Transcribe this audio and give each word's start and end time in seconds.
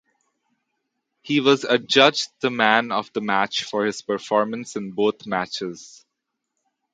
He 1.21 1.41
was 1.41 1.63
adjudged 1.63 2.29
the 2.39 2.49
man 2.49 2.91
of 2.91 3.13
the 3.13 3.21
match 3.21 3.65
for 3.65 3.85
his 3.85 4.01
performance 4.01 4.75
in 4.75 4.93
both 4.93 5.27
matches. 5.27 6.03